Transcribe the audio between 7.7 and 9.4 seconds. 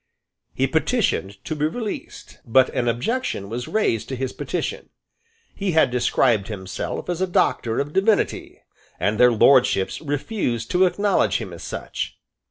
of Divinity; and their